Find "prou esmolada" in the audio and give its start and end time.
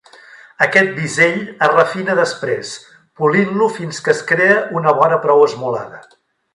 5.29-6.07